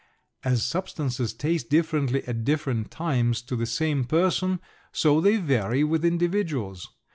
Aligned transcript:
As 0.43 0.65
substances 0.65 1.31
taste 1.31 1.69
differently 1.69 2.23
at 2.27 2.43
different 2.43 2.89
times 2.89 3.39
to 3.43 3.55
the 3.55 3.67
same 3.67 4.03
person, 4.05 4.59
so 4.91 5.21
they 5.21 5.35
vary 5.37 5.83
with 5.83 6.03
individuals. 6.03 6.89